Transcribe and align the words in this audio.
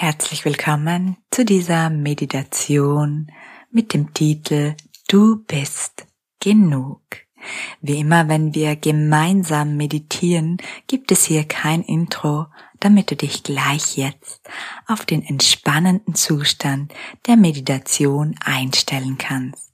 Herzlich 0.00 0.44
willkommen 0.44 1.16
zu 1.28 1.44
dieser 1.44 1.90
Meditation 1.90 3.32
mit 3.72 3.92
dem 3.92 4.14
Titel 4.14 4.76
Du 5.08 5.42
bist 5.44 6.06
genug. 6.38 7.02
Wie 7.80 7.98
immer, 7.98 8.28
wenn 8.28 8.54
wir 8.54 8.76
gemeinsam 8.76 9.76
meditieren, 9.76 10.58
gibt 10.86 11.10
es 11.10 11.24
hier 11.24 11.42
kein 11.42 11.82
Intro, 11.82 12.46
damit 12.78 13.10
du 13.10 13.16
dich 13.16 13.42
gleich 13.42 13.96
jetzt 13.96 14.48
auf 14.86 15.04
den 15.04 15.24
entspannenden 15.24 16.14
Zustand 16.14 16.94
der 17.26 17.36
Meditation 17.36 18.36
einstellen 18.38 19.18
kannst. 19.18 19.72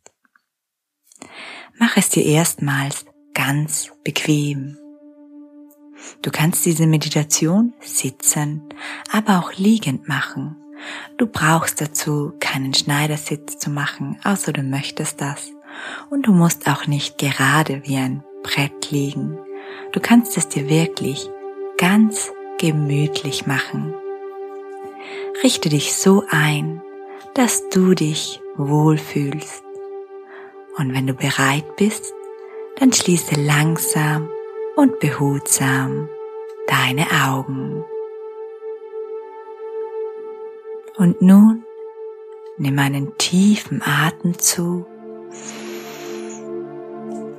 Mach 1.78 1.98
es 1.98 2.08
dir 2.08 2.24
erstmals 2.24 3.04
ganz 3.34 3.90
bequem. 4.04 4.78
Du 6.22 6.30
kannst 6.30 6.64
diese 6.64 6.86
Meditation 6.86 7.74
sitzen, 7.80 8.62
aber 9.12 9.38
auch 9.38 9.52
liegend 9.54 10.08
machen. 10.08 10.56
Du 11.16 11.26
brauchst 11.26 11.80
dazu 11.80 12.32
keinen 12.40 12.74
Schneidersitz 12.74 13.58
zu 13.58 13.70
machen, 13.70 14.18
außer 14.24 14.52
du 14.52 14.62
möchtest 14.62 15.20
das. 15.20 15.52
Und 16.10 16.26
du 16.26 16.32
musst 16.32 16.68
auch 16.68 16.86
nicht 16.86 17.18
gerade 17.18 17.82
wie 17.84 17.96
ein 17.96 18.22
Brett 18.42 18.90
liegen. 18.90 19.38
Du 19.92 20.00
kannst 20.00 20.36
es 20.36 20.48
dir 20.48 20.68
wirklich 20.68 21.28
ganz 21.78 22.30
gemütlich 22.58 23.46
machen. 23.46 23.94
Richte 25.42 25.68
dich 25.68 25.94
so 25.94 26.24
ein, 26.30 26.80
dass 27.34 27.68
du 27.70 27.94
dich 27.94 28.40
wohlfühlst. 28.56 29.62
Und 30.76 30.94
wenn 30.94 31.06
du 31.06 31.14
bereit 31.14 31.76
bist, 31.76 32.12
dann 32.78 32.92
schließe 32.92 33.34
langsam 33.36 34.28
und 34.76 34.98
behutsam 35.00 36.08
deine 36.66 37.06
Augen. 37.26 37.84
Und 40.96 41.20
nun 41.20 41.64
nimm 42.56 42.78
einen 42.78 43.16
tiefen 43.18 43.82
Atemzug 43.84 44.86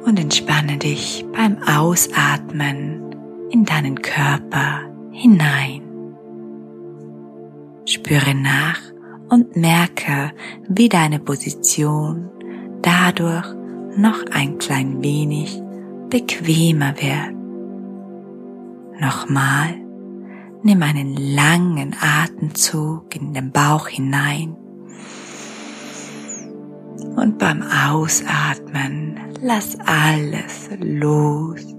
und 0.06 0.20
entspanne 0.20 0.78
dich 0.78 1.26
beim 1.34 1.58
Ausatmen 1.64 3.16
in 3.50 3.66
deinen 3.66 4.02
Körper 4.02 4.82
hinein. 5.12 5.82
Spüre 7.86 8.36
nach 8.36 8.80
und 9.30 9.56
merke, 9.56 10.32
wie 10.68 10.90
deine 10.90 11.20
Position 11.20 12.30
dadurch 12.82 13.46
noch 13.96 14.26
ein 14.32 14.58
klein 14.58 15.02
wenig 15.02 15.62
bequemer 16.16 16.94
wird. 16.96 17.36
Nochmal, 19.02 19.76
nimm 20.64 20.82
einen 20.82 21.18
langen 21.18 21.94
Atemzug 22.00 23.14
in 23.18 23.34
den 23.34 23.52
Bauch 23.52 23.90
hinein 23.90 24.56
und 27.18 27.38
beim 27.38 27.62
Ausatmen 27.64 29.20
lass 29.42 29.78
alles 29.86 30.70
los 30.80 31.76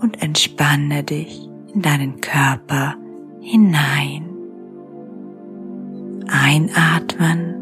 und 0.00 0.20
entspanne 0.22 1.04
dich 1.04 1.48
in 1.72 1.80
deinen 1.80 2.20
Körper 2.20 2.96
hinein. 3.40 4.28
Einatmen 6.26 7.57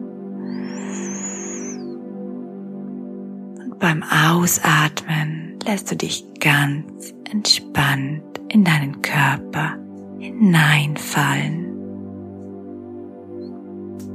beim 3.78 4.02
Ausatmen 4.02 5.58
lässt 5.64 5.90
du 5.90 5.96
dich 5.96 6.24
ganz 6.40 7.14
entspannt 7.30 8.22
in 8.48 8.64
deinen 8.64 9.02
Körper 9.02 9.76
hineinfallen. 10.18 11.66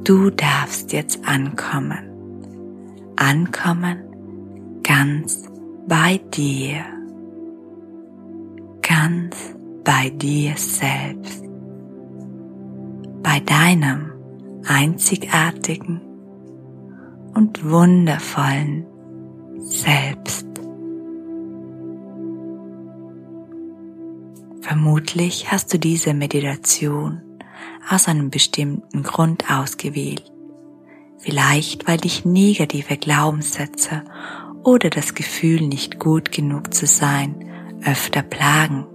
Du 0.03 0.29
darfst 0.31 0.93
jetzt 0.93 1.23
ankommen. 1.27 2.09
Ankommen 3.17 3.99
ganz 4.83 5.43
bei 5.87 6.19
dir, 6.33 6.83
ganz 8.81 9.35
bei 9.83 10.09
dir 10.09 10.53
selbst, 10.57 11.44
bei 13.21 13.39
deinem 13.41 14.11
einzigartigen 14.66 16.01
und 17.33 17.69
wundervollen 17.69 18.85
Selbst. 19.61 20.47
Vermutlich 24.61 25.51
hast 25.51 25.73
du 25.73 25.79
diese 25.79 26.13
Meditation 26.13 27.22
aus 27.89 28.07
einem 28.07 28.29
bestimmten 28.29 29.03
Grund 29.03 29.51
ausgewählt 29.51 30.31
vielleicht 31.21 31.88
weil 31.88 31.97
dich 31.97 32.25
negative 32.25 32.97
Glaubenssätze 32.97 34.03
oder 34.63 34.89
das 34.89 35.16
Gefühl, 35.16 35.61
nicht 35.61 36.00
gut 36.00 36.31
genug 36.31 36.73
zu 36.73 36.85
sein, 36.85 37.47
öfter 37.85 38.21
plagen. 38.21 38.85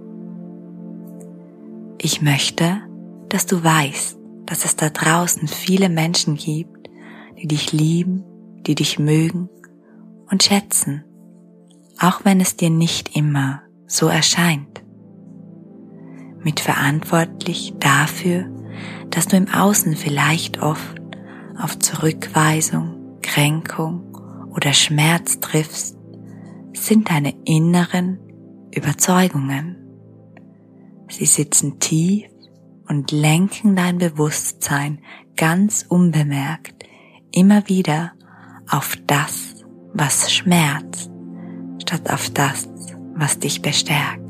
Ich 1.97 2.21
möchte, 2.21 2.81
dass 3.29 3.45
du 3.45 3.63
weißt, 3.63 4.17
dass 4.45 4.65
es 4.65 4.75
da 4.75 4.89
draußen 4.89 5.47
viele 5.47 5.89
Menschen 5.89 6.35
gibt, 6.35 6.89
die 7.41 7.47
dich 7.47 7.73
lieben, 7.73 8.23
die 8.65 8.75
dich 8.75 8.99
mögen 8.99 9.49
und 10.29 10.43
schätzen, 10.43 11.03
auch 11.99 12.25
wenn 12.25 12.39
es 12.39 12.55
dir 12.55 12.69
nicht 12.69 13.15
immer 13.15 13.61
so 13.87 14.07
erscheint. 14.07 14.83
Mitverantwortlich 16.43 17.73
dafür, 17.79 18.45
dass 19.09 19.27
du 19.27 19.37
im 19.37 19.47
Außen 19.49 19.95
vielleicht 19.95 20.61
oft 20.61 21.01
auf 21.57 21.79
Zurückweisung, 21.79 23.19
Kränkung 23.21 24.15
oder 24.55 24.73
Schmerz 24.73 25.39
triffst, 25.39 25.97
sind 26.73 27.09
deine 27.09 27.33
inneren 27.45 28.19
Überzeugungen. 28.75 29.77
Sie 31.09 31.25
sitzen 31.25 31.79
tief 31.79 32.29
und 32.87 33.11
lenken 33.11 33.75
dein 33.75 33.97
Bewusstsein 33.97 34.99
ganz 35.35 35.85
unbemerkt 35.87 36.77
immer 37.31 37.67
wieder 37.67 38.13
auf 38.69 38.97
das, 39.05 39.46
was 39.97 40.31
schmerzt, 40.31 41.09
statt 41.81 42.09
auf 42.11 42.29
das, 42.29 42.69
was 43.15 43.39
dich 43.39 43.61
bestärkt. 43.61 44.21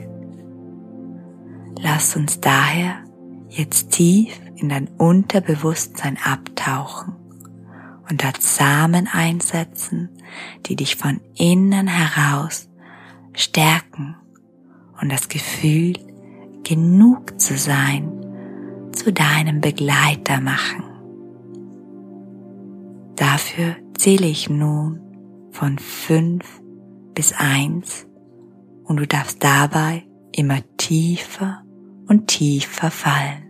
Lass 1.79 2.15
uns 2.15 2.39
daher 2.39 3.03
jetzt 3.49 3.91
tief 3.91 4.39
in 4.55 4.69
dein 4.69 4.87
Unterbewusstsein 4.97 6.17
abtauchen 6.23 7.15
und 8.09 8.23
dort 8.23 8.41
Samen 8.41 9.07
einsetzen, 9.11 10.09
die 10.65 10.75
dich 10.75 10.95
von 10.95 11.19
innen 11.35 11.87
heraus 11.87 12.69
stärken 13.33 14.15
und 15.01 15.11
das 15.11 15.27
Gefühl, 15.27 15.93
genug 16.63 17.39
zu 17.39 17.57
sein, 17.57 18.11
zu 18.93 19.13
deinem 19.13 19.61
Begleiter 19.61 20.41
machen. 20.41 20.83
Dafür 23.15 23.75
zähle 23.97 24.27
ich 24.27 24.49
nun 24.49 25.06
von 25.57 25.79
fünf 25.79 26.61
bis 27.15 27.33
eins 27.35 28.07
und 28.83 28.97
du 28.97 29.07
darfst 29.07 29.43
dabei 29.43 30.03
immer 30.31 30.59
tiefer 30.77 31.63
und 32.07 32.27
tiefer 32.27 32.91
fallen. 32.91 33.43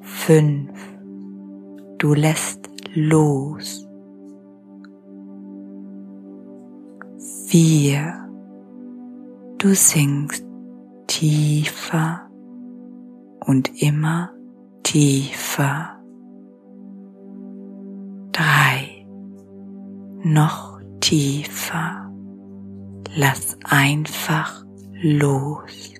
Fünf. 0.00 0.72
Du 1.98 2.14
lässt 2.14 2.68
los. 2.94 3.86
Vier. 7.46 8.28
Du 9.58 9.72
sinkst 9.72 10.44
tiefer 11.06 12.28
und 13.46 13.80
immer 13.80 14.30
tiefer. 14.82 15.95
Noch 20.28 20.80
tiefer. 20.98 22.10
Lass 23.14 23.56
einfach 23.62 24.64
los. 25.00 25.94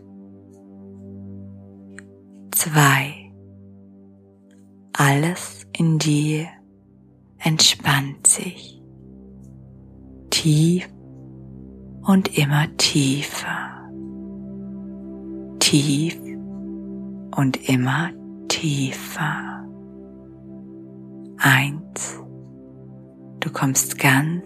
Zwei. 2.51 3.33
Alles 4.95 5.65
in 5.79 5.99
dir 6.01 6.49
entspannt 7.39 8.27
sich 8.27 8.83
tief 10.31 10.89
und 12.03 12.37
immer 12.37 12.67
tiefer, 12.79 13.89
tief 15.61 16.19
und 17.37 17.69
immer 17.69 18.11
tiefer. 18.49 19.65
Eins, 21.39 22.26
du 23.47 23.53
kommst 23.53 23.99
ganz 24.01 24.43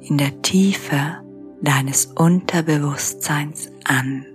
in 0.00 0.18
der 0.18 0.42
Tiefe 0.42 1.22
deines 1.62 2.06
Unterbewusstseins 2.06 3.70
an. 3.84 4.26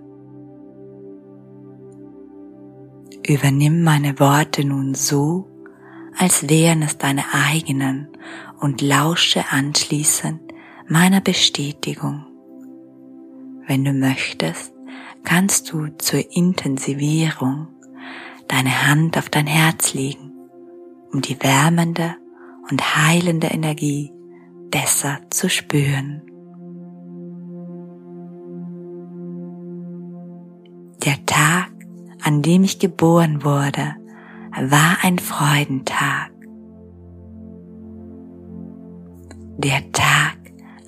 Übernimm 3.28 3.84
meine 3.84 4.18
Worte 4.18 4.64
nun 4.64 4.94
so, 4.94 5.50
als 6.18 6.50
wären 6.50 6.82
es 6.84 6.98
deine 6.98 7.24
eigenen 7.34 8.08
und 8.62 8.82
lausche 8.82 9.44
anschließend 9.52 10.42
meiner 10.88 11.20
Bestätigung. 11.20 12.26
Wenn 13.68 13.84
du 13.84 13.92
möchtest, 13.92 14.74
kannst 15.26 15.72
du 15.72 15.88
zur 15.98 16.24
Intensivierung 16.34 17.68
deine 18.48 18.88
Hand 18.88 19.18
auf 19.18 19.30
dein 19.30 19.48
Herz 19.48 19.94
legen, 19.94 20.32
um 21.12 21.22
die 21.22 21.42
wärmende 21.42 22.16
und 22.72 22.96
heilende 22.96 23.48
Energie 23.48 24.12
besser 24.72 25.20
zu 25.30 25.50
spüren. 25.50 26.22
Der 31.06 31.26
Tag, 31.26 31.72
an 32.24 32.42
dem 32.42 32.64
ich 32.64 32.80
geboren 32.80 33.44
wurde, 33.44 33.96
war 34.52 34.98
ein 35.02 35.20
Freudentag. 35.20 36.32
Der 39.58 39.92
Tag, 39.92 40.38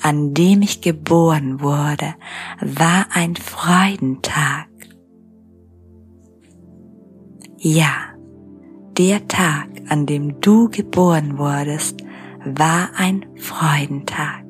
an 0.02 0.34
dem 0.34 0.62
ich 0.62 0.82
geboren 0.82 1.62
wurde, 1.62 2.16
war 2.62 3.08
ein 3.14 3.36
Freudentag. 3.36 4.68
Ja, 7.58 7.94
der 8.98 9.28
Tag, 9.28 9.70
an 9.94 10.08
dem 10.08 10.42
du 10.42 10.70
geboren 10.70 11.38
wurdest, 11.38 12.04
war 12.44 12.90
ein 12.98 13.28
Freudentag. 13.36 14.44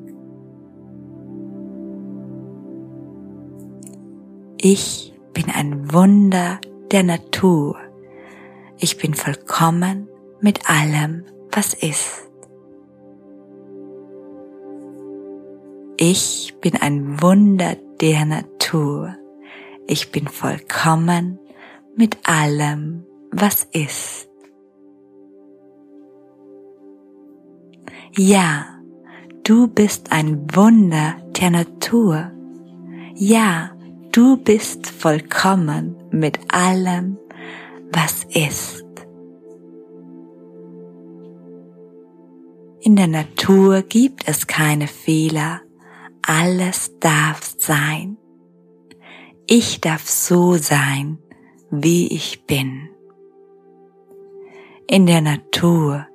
Ich 4.56 5.12
bin 5.34 5.44
ein 5.54 5.92
Wunder 5.92 6.58
der 6.90 7.02
Natur. 7.02 7.76
Ich 8.78 8.96
bin 8.96 9.12
vollkommen 9.12 10.08
mit 10.40 10.70
allem, 10.70 11.26
was 11.52 11.74
ist. 11.74 12.26
Ich 15.98 16.54
bin 16.62 16.74
ein 16.76 17.20
Wunder 17.20 17.76
der 18.00 18.24
Natur. 18.24 19.14
Ich 19.86 20.10
bin 20.10 20.26
vollkommen 20.26 21.38
mit 21.94 22.16
allem, 22.26 23.04
was 23.30 23.64
ist. 23.72 24.30
Ja, 28.16 28.66
du 29.42 29.66
bist 29.66 30.12
ein 30.12 30.46
Wunder 30.54 31.16
der 31.40 31.50
Natur. 31.50 32.30
Ja, 33.16 33.72
du 34.12 34.36
bist 34.36 34.86
vollkommen 34.86 35.96
mit 36.12 36.38
allem, 36.54 37.18
was 37.92 38.22
ist. 38.22 38.84
In 42.82 42.94
der 42.94 43.08
Natur 43.08 43.82
gibt 43.82 44.28
es 44.28 44.46
keine 44.46 44.86
Fehler, 44.86 45.62
alles 46.22 46.96
darf 47.00 47.56
sein. 47.58 48.16
Ich 49.48 49.80
darf 49.80 50.08
so 50.08 50.54
sein, 50.54 51.18
wie 51.72 52.06
ich 52.06 52.46
bin. 52.46 52.90
In 54.86 55.06
der 55.06 55.20
Natur 55.20 56.06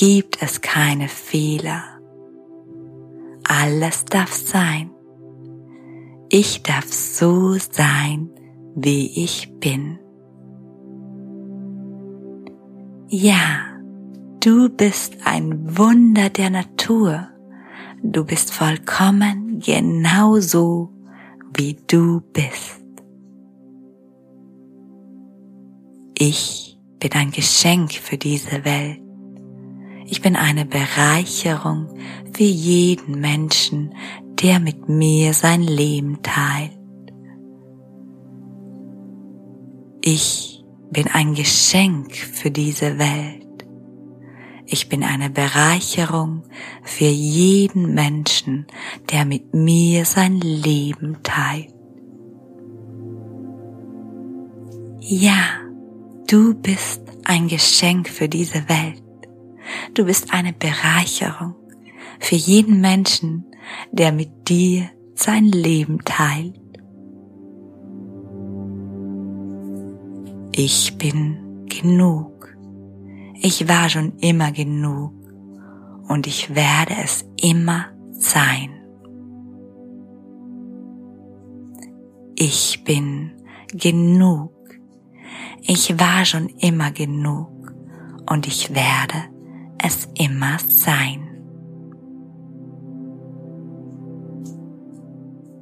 gibt 0.00 0.42
es 0.42 0.62
keine 0.62 1.08
Fehler. 1.08 1.84
Alles 3.44 4.06
darf 4.06 4.32
sein. 4.32 4.90
Ich 6.30 6.62
darf 6.62 6.90
so 6.90 7.58
sein, 7.58 8.30
wie 8.74 9.22
ich 9.22 9.52
bin. 9.60 9.98
Ja, 13.08 13.66
du 14.42 14.70
bist 14.70 15.18
ein 15.26 15.76
Wunder 15.76 16.30
der 16.30 16.48
Natur. 16.48 17.28
Du 18.02 18.24
bist 18.24 18.54
vollkommen 18.54 19.60
genauso, 19.60 20.94
wie 21.54 21.76
du 21.86 22.22
bist. 22.32 22.80
Ich 26.16 26.78
bin 26.98 27.12
ein 27.12 27.32
Geschenk 27.32 27.92
für 27.92 28.16
diese 28.16 28.64
Welt. 28.64 29.09
Ich 30.12 30.22
bin 30.22 30.34
eine 30.34 30.66
Bereicherung 30.66 31.86
für 32.32 32.42
jeden 32.42 33.20
Menschen, 33.20 33.94
der 34.42 34.58
mit 34.58 34.88
mir 34.88 35.34
sein 35.34 35.62
Leben 35.62 36.18
teilt. 36.20 36.76
Ich 40.02 40.64
bin 40.90 41.06
ein 41.06 41.34
Geschenk 41.34 42.16
für 42.16 42.50
diese 42.50 42.98
Welt. 42.98 43.46
Ich 44.66 44.88
bin 44.88 45.04
eine 45.04 45.30
Bereicherung 45.30 46.42
für 46.82 47.04
jeden 47.04 47.94
Menschen, 47.94 48.66
der 49.12 49.24
mit 49.24 49.54
mir 49.54 50.04
sein 50.04 50.40
Leben 50.40 51.18
teilt. 51.22 51.72
Ja, 54.98 55.60
du 56.28 56.54
bist 56.54 57.02
ein 57.24 57.46
Geschenk 57.46 58.08
für 58.08 58.28
diese 58.28 58.68
Welt. 58.68 59.04
Du 59.94 60.04
bist 60.04 60.32
eine 60.32 60.52
Bereicherung 60.52 61.54
für 62.18 62.36
jeden 62.36 62.80
Menschen, 62.80 63.44
der 63.92 64.12
mit 64.12 64.48
dir 64.48 64.90
sein 65.14 65.46
Leben 65.46 65.98
teilt. 66.04 66.60
Ich 70.52 70.96
bin 70.98 71.66
genug. 71.68 72.56
Ich 73.40 73.68
war 73.68 73.88
schon 73.88 74.18
immer 74.18 74.52
genug 74.52 75.12
und 76.08 76.26
ich 76.26 76.54
werde 76.54 76.94
es 77.02 77.24
immer 77.40 77.86
sein. 78.12 78.70
Ich 82.34 82.82
bin 82.84 83.32
genug. 83.72 84.52
Ich 85.62 85.98
war 85.98 86.24
schon 86.24 86.48
immer 86.58 86.90
genug 86.90 87.72
und 88.28 88.46
ich 88.46 88.74
werde 88.74 89.30
es 89.82 90.08
immer 90.14 90.58
sein. 90.68 91.26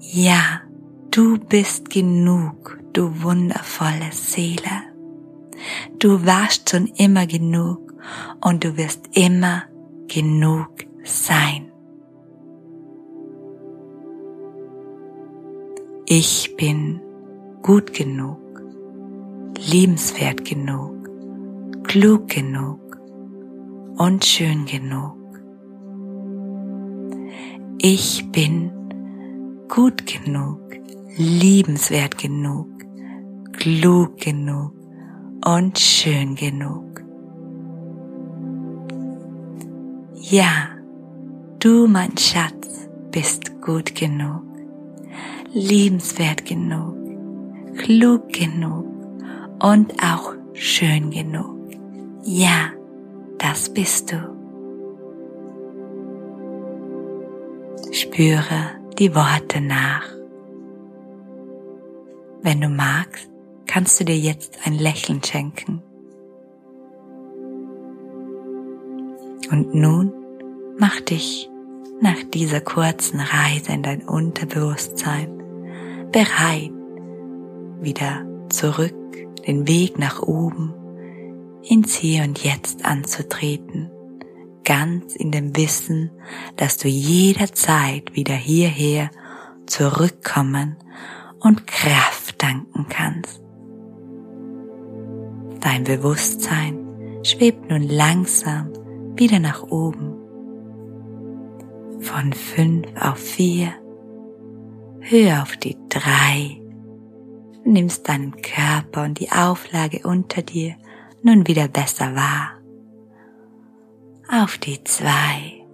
Ja, 0.01 0.63
du 1.11 1.39
bist 1.39 1.91
genug, 1.91 2.79
du 2.93 3.23
wundervolle 3.23 4.11
Seele. 4.13 4.89
Du 5.99 6.25
warst 6.25 6.71
schon 6.71 6.87
immer 6.97 7.27
genug 7.27 7.95
und 8.45 8.65
du 8.65 8.77
wirst 8.77 9.09
immer 9.13 9.65
genug 10.07 10.71
sein. 11.05 11.71
Ich 16.07 16.57
bin 16.57 17.01
gut 17.63 17.93
genug, 17.93 18.41
liebenswert 19.59 20.43
genug, 20.45 20.95
klug 21.85 22.29
genug, 22.29 22.88
und 23.99 24.25
schön 24.25 24.65
genug. 24.65 25.17
Ich 27.79 28.31
bin 28.31 28.71
gut 29.69 30.07
genug, 30.07 30.61
liebenswert 31.17 32.17
genug, 32.17 32.69
klug 33.53 34.17
genug 34.19 34.73
und 35.45 35.79
schön 35.79 36.37
genug. 36.37 37.03
Ja, 40.15 40.69
du 41.59 41.89
mein 41.89 42.17
Schatz 42.17 42.89
bist 43.11 43.61
gut 43.61 43.95
genug, 43.97 44.45
liebenswert 45.53 46.45
genug, 46.45 46.95
klug 47.77 48.29
genug 48.33 48.87
und 49.61 49.93
auch 50.03 50.35
schön 50.53 51.11
genug. 51.11 51.57
Ja, 52.25 52.71
das 53.49 53.71
bist 53.71 54.13
du. 54.13 54.17
Spüre 57.93 58.73
die 58.99 59.15
Worte 59.15 59.63
nach. 59.63 60.05
Wenn 62.43 62.61
du 62.61 62.69
magst, 62.69 63.31
kannst 63.67 63.99
du 64.01 64.05
dir 64.05 64.19
jetzt 64.19 64.59
ein 64.67 64.75
Lächeln 64.75 65.23
schenken. 65.23 65.83
Und 69.51 69.75
nun 69.75 70.13
mach 70.79 71.01
dich 71.01 71.49
nach 72.03 72.23
dieser 72.35 72.61
kurzen 72.61 73.21
Reise 73.21 73.73
in 73.73 73.83
dein 73.83 74.07
Unterbewusstsein 74.07 75.43
bereit, 76.13 76.71
wieder 77.81 78.27
zurück 78.51 78.95
den 79.47 79.67
Weg 79.67 79.99
nach 79.99 80.21
oben 80.23 80.75
ins 81.63 81.95
Hier 81.95 82.25
und 82.25 82.43
Jetzt 82.43 82.85
anzutreten, 82.85 83.91
ganz 84.65 85.17
in 85.17 85.31
dem 85.31 85.57
Wissen, 85.57 86.11
dass 86.57 86.77
du 86.77 86.89
jederzeit 86.89 88.15
wieder 88.15 88.35
hierher 88.35 89.11
zurückkommen 89.67 90.77
und 91.41 91.67
Kraft 91.67 92.43
danken 92.43 92.87
kannst. 92.89 93.41
Dein 95.61 95.85
Bewusstsein 95.85 96.79
schwebt 97.23 97.69
nun 97.69 97.83
langsam 97.83 98.73
wieder 99.17 99.39
nach 99.39 99.63
oben. 99.65 100.15
Von 102.01 102.33
fünf 102.33 102.87
auf 103.01 103.19
vier, 103.19 103.73
höher 105.01 105.43
auf 105.43 105.57
die 105.57 105.77
drei. 105.89 106.61
Nimmst 107.65 108.09
deinen 108.09 108.35
Körper 108.41 109.05
und 109.05 109.19
die 109.19 109.31
Auflage 109.31 110.01
unter 110.05 110.43
dir 110.43 110.77
nun 111.23 111.47
wieder 111.47 111.69
besser 111.69 112.15
wahr. 112.15 112.53
Auf 114.31 114.59
die 114.59 114.83
zwei. 114.85 115.65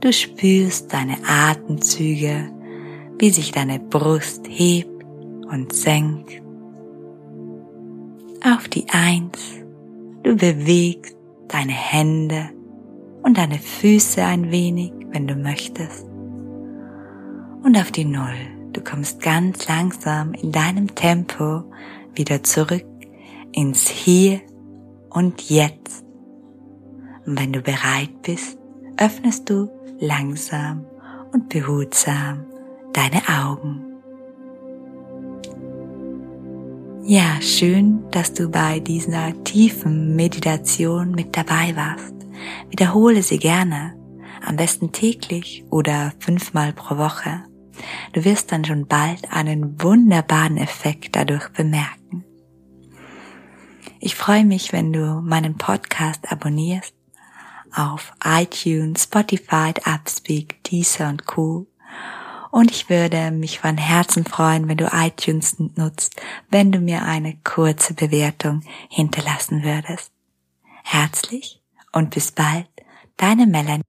Du 0.00 0.12
spürst 0.12 0.92
deine 0.92 1.16
Atemzüge, 1.26 2.50
wie 3.18 3.30
sich 3.30 3.52
deine 3.52 3.78
Brust 3.78 4.46
hebt 4.48 5.04
und 5.50 5.72
senkt. 5.72 6.42
Auf 8.44 8.68
die 8.68 8.86
Eins. 8.90 9.38
Du 10.22 10.36
bewegst 10.36 11.16
deine 11.48 11.72
Hände 11.72 12.50
und 13.22 13.38
deine 13.38 13.58
Füße 13.58 14.22
ein 14.22 14.50
wenig, 14.50 14.92
wenn 15.10 15.26
du 15.26 15.34
möchtest. 15.34 16.06
Und 17.62 17.76
auf 17.76 17.90
die 17.90 18.04
Null. 18.04 18.36
Du 18.74 18.82
kommst 18.82 19.22
ganz 19.22 19.66
langsam 19.68 20.34
in 20.34 20.52
deinem 20.52 20.94
Tempo 20.94 21.64
wieder 22.14 22.42
zurück 22.42 22.84
ins 23.52 23.88
Hier 23.88 24.40
und 25.14 25.48
Jetzt. 25.48 26.04
Und 27.24 27.40
wenn 27.40 27.52
du 27.52 27.62
bereit 27.62 28.22
bist, 28.22 28.58
öffnest 28.98 29.48
du 29.48 29.70
langsam 29.98 30.84
und 31.32 31.48
behutsam 31.48 32.44
deine 32.92 33.22
Augen. 33.28 33.80
Ja, 37.06 37.40
schön, 37.40 38.04
dass 38.10 38.32
du 38.32 38.48
bei 38.48 38.80
dieser 38.80 39.44
tiefen 39.44 40.16
Meditation 40.16 41.12
mit 41.12 41.36
dabei 41.36 41.74
warst. 41.76 42.14
Wiederhole 42.70 43.22
sie 43.22 43.38
gerne, 43.38 43.94
am 44.44 44.56
besten 44.56 44.90
täglich 44.90 45.64
oder 45.70 46.12
fünfmal 46.18 46.72
pro 46.72 46.96
Woche. 46.96 47.44
Du 48.12 48.24
wirst 48.24 48.52
dann 48.52 48.64
schon 48.64 48.86
bald 48.86 49.32
einen 49.32 49.82
wunderbaren 49.82 50.56
Effekt 50.56 51.14
dadurch 51.16 51.48
bemerken. 51.50 52.24
Ich 54.06 54.16
freue 54.16 54.44
mich, 54.44 54.74
wenn 54.74 54.92
du 54.92 55.22
meinen 55.22 55.56
Podcast 55.56 56.30
abonnierst 56.30 56.92
auf 57.74 58.12
iTunes, 58.22 59.04
Spotify, 59.04 59.72
Upspeak, 59.86 60.62
Deezer 60.64 61.08
und 61.08 61.24
Co. 61.24 61.66
Und 62.50 62.70
ich 62.70 62.90
würde 62.90 63.30
mich 63.30 63.60
von 63.60 63.78
Herzen 63.78 64.26
freuen, 64.26 64.68
wenn 64.68 64.76
du 64.76 64.90
iTunes 64.92 65.58
nutzt, 65.58 66.20
wenn 66.50 66.70
du 66.70 66.80
mir 66.80 67.06
eine 67.06 67.38
kurze 67.44 67.94
Bewertung 67.94 68.60
hinterlassen 68.90 69.64
würdest. 69.64 70.12
Herzlich 70.82 71.62
und 71.90 72.10
bis 72.10 72.30
bald, 72.30 72.68
deine 73.16 73.46
Melanie. 73.46 73.84